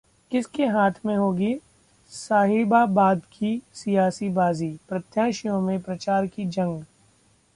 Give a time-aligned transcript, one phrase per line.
[0.31, 1.55] किसके हाथ में होगी
[2.11, 3.61] साहिबाबाद की
[3.73, 4.79] सियासी बाजी?
[4.89, 6.83] प्रत्याशियों में प्रचार की जंग